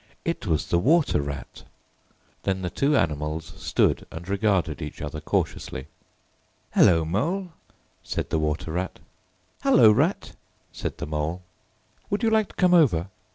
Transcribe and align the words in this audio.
It 0.25 0.47
was 0.47 0.65
the 0.69 0.79
Water 0.79 1.21
Rat! 1.21 1.61
Then 2.41 2.63
the 2.63 2.71
two 2.71 2.97
animals 2.97 3.53
stood 3.57 4.07
and 4.09 4.27
regarded 4.27 4.81
each 4.81 4.99
other 4.99 5.21
cautiously. 5.21 5.85
"Hullo, 6.73 7.05
Mole!" 7.05 7.53
said 8.01 8.31
the 8.31 8.39
Water 8.39 8.71
Rat. 8.71 8.97
"Hullo, 9.61 9.91
Rat!" 9.91 10.35
said 10.71 10.97
the 10.97 11.05
Mole. 11.05 11.43
"Would 12.09 12.23
you 12.23 12.31
like 12.31 12.49
to 12.49 12.55
come 12.55 12.73
over?" 12.73 13.09